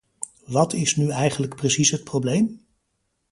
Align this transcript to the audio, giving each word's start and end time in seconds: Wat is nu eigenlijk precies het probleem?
Wat 0.45 0.73
is 0.73 0.95
nu 0.95 1.09
eigenlijk 1.09 1.55
precies 1.55 1.91
het 1.91 2.03
probleem? 2.03 2.65